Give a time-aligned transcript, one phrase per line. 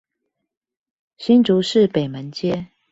[1.19, 2.69] 新竹市北門街